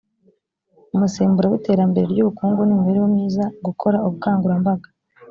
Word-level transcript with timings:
umusemburo 0.95 1.45
w 1.49 1.55
iterambere 1.59 2.05
ry 2.11 2.21
ubukungu 2.23 2.61
n 2.63 2.69
imibereho 2.73 3.07
myiza 3.13 3.43
gukora 3.65 3.97
ubukangurambaga 4.05 4.87